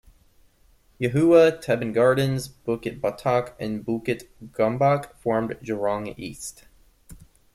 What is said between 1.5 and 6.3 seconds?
Teban Gardens, Bukit Batok and Bukit Gombak formed Jurong